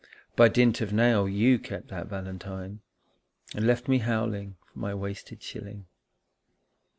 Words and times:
By 0.35 0.47
dint 0.47 0.81
of 0.81 0.91
nail 0.91 1.29
you 1.29 1.59
kept 1.59 1.89
that 1.89 2.07
valentine, 2.07 2.79
And 3.53 3.67
left 3.67 3.87
me 3.87 3.99
howling 3.99 4.55
for 4.65 4.79
my 4.79 4.95
wasted 4.95 5.43
shilling. 5.43 5.85